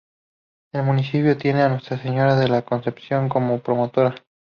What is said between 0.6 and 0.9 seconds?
El